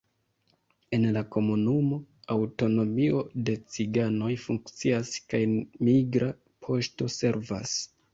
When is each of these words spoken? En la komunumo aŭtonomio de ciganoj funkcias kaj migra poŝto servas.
En 0.97 1.03
la 1.17 1.21
komunumo 1.33 1.99
aŭtonomio 2.35 3.19
de 3.49 3.55
ciganoj 3.75 4.29
funkcias 4.45 5.13
kaj 5.35 5.43
migra 5.91 6.31
poŝto 6.69 7.11
servas. 7.19 7.77